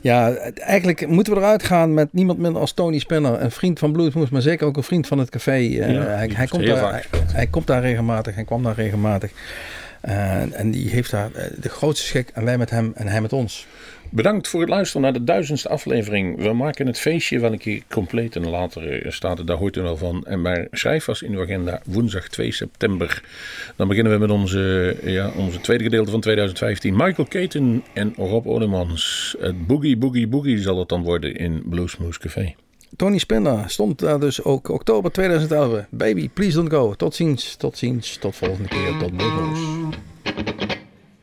Ja, 0.00 0.34
eigenlijk 0.54 1.06
moeten 1.06 1.32
we 1.32 1.38
eruit 1.38 1.62
gaan 1.62 1.94
met 1.94 2.12
niemand 2.12 2.38
minder 2.38 2.60
als 2.60 2.72
Tony 2.72 2.98
Spinner. 2.98 3.42
Een 3.42 3.50
vriend 3.50 3.78
van 3.78 3.92
Bluesmoes, 3.92 4.28
maar 4.28 4.42
zeker 4.42 4.66
ook 4.66 4.76
een 4.76 4.82
vriend 4.82 5.06
van 5.06 5.18
het 5.18 5.30
café. 5.30 5.52
Eh, 5.52 5.86
hij, 5.86 6.30
hij, 6.32 6.46
komt 6.46 6.66
daar, 6.66 7.06
hij, 7.32 7.46
komt 7.46 7.66
daar 7.66 7.80
regelmatig, 7.80 8.34
hij 8.34 8.44
kwam 8.44 8.62
daar 8.62 8.74
regelmatig. 8.74 9.30
En, 10.00 10.52
en 10.52 10.70
die 10.70 10.90
heeft 10.90 11.10
daar 11.10 11.30
eh, 11.34 11.44
de 11.60 11.68
grootste 11.68 12.06
schik. 12.06 12.30
En 12.32 12.44
wij 12.44 12.58
met 12.58 12.70
hem 12.70 12.92
en 12.94 13.06
hij 13.06 13.20
met 13.20 13.32
ons. 13.32 13.66
Bedankt 14.14 14.48
voor 14.48 14.60
het 14.60 14.68
luisteren 14.68 15.02
naar 15.02 15.12
de 15.12 15.24
duizendste 15.24 15.68
aflevering. 15.68 16.42
We 16.42 16.52
maken 16.52 16.86
het 16.86 16.98
feestje 16.98 17.40
wel 17.40 17.52
een 17.52 17.58
keer 17.58 17.82
compleet 17.90 18.36
en 18.36 18.48
later 18.48 19.02
eh, 19.02 19.10
staat 19.10 19.38
het, 19.38 19.46
daar 19.46 19.56
hoort 19.56 19.76
u 19.76 19.82
wel 19.82 19.96
van. 19.96 20.24
En 20.26 20.42
maar 20.42 20.66
schrijf 20.70 21.04
vast 21.04 21.22
in 21.22 21.32
uw 21.32 21.42
agenda 21.42 21.80
woensdag 21.84 22.28
2 22.28 22.52
september. 22.52 23.22
Dan 23.76 23.88
beginnen 23.88 24.12
we 24.12 24.18
met 24.18 24.30
onze, 24.30 24.96
ja, 25.02 25.30
onze 25.36 25.60
tweede 25.60 25.84
gedeelte 25.84 26.10
van 26.10 26.20
2015. 26.20 26.96
Michael 26.96 27.28
Caton 27.28 27.84
en 27.94 28.14
Rob 28.16 28.46
Olemans. 28.46 29.34
Het 29.38 29.66
Boogie 29.66 29.96
Boogie 29.96 30.28
Boogie 30.28 30.58
zal 30.58 30.78
het 30.78 30.88
dan 30.88 31.02
worden 31.02 31.34
in 31.34 31.62
Bluesmoose 31.66 32.18
Café. 32.18 32.54
Tony 32.96 33.18
Spinner 33.18 33.70
stond 33.70 33.98
daar 33.98 34.20
dus 34.20 34.42
ook 34.42 34.68
oktober 34.68 35.12
2011. 35.12 35.84
Baby, 35.90 36.28
please 36.28 36.56
don't 36.56 36.70
go. 36.70 36.94
Tot 36.94 37.14
ziens, 37.14 37.56
tot 37.56 37.78
ziens, 37.78 38.16
tot 38.16 38.36
volgende 38.36 38.68
keer, 38.68 38.96
tot 38.98 39.16
Bluesmoes. 39.16 39.58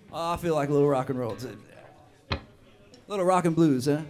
Oh, 0.09 0.33
I 0.35 0.39
feel 0.39 0.59
like 0.59 0.71
a 0.71 0.73
little 0.73 0.89
rock 0.89 1.09
and 1.09 1.17
roll. 1.17 1.33
Little 3.12 3.26
rock 3.26 3.43
and 3.43 3.53
blues, 3.53 3.88
huh? 3.88 4.03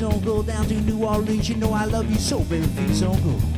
Don't 0.00 0.24
go 0.24 0.42
down 0.42 0.66
to 0.66 0.74
New 0.74 1.04
Orleans. 1.04 1.48
You 1.48 1.56
know 1.56 1.72
I 1.72 1.84
love 1.84 2.10
you 2.10 2.18
so, 2.18 2.40
baby, 2.40 2.66
please 2.76 3.00
don't 3.00 3.22
go. 3.22 3.55